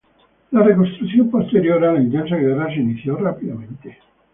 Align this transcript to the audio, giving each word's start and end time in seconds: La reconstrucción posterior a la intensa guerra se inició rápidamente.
La 0.49 0.63
reconstrucción 0.63 1.29
posterior 1.29 1.85
a 1.85 1.93
la 1.93 2.01
intensa 2.01 2.35
guerra 2.35 2.65
se 2.73 2.79
inició 2.81 3.17
rápidamente. 3.17 3.99